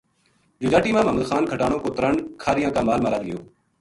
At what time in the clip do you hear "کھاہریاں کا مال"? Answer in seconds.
2.41-2.99